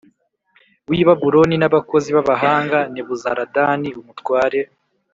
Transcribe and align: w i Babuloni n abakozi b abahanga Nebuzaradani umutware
w 0.89 0.91
i 1.01 1.03
Babuloni 1.07 1.55
n 1.59 1.63
abakozi 1.69 2.09
b 2.15 2.17
abahanga 2.23 2.79
Nebuzaradani 2.93 3.89
umutware 3.99 4.59